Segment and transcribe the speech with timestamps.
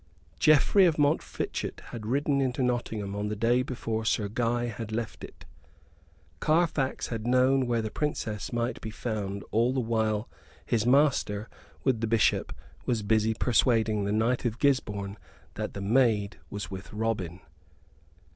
[0.39, 5.23] Geoffrey of Montfichet had ridden into Nottingham on the day before Sir Guy had left
[5.23, 5.45] it.
[6.39, 10.27] Carfax had known where the Princess might be found all the while
[10.65, 11.47] his master,
[11.83, 12.51] with the Bishop,
[12.87, 15.19] was busy persuading the Knight of Gisborne
[15.53, 17.39] that the maid was with Robin.